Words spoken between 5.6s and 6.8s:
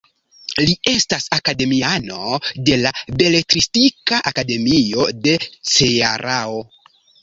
Cearao.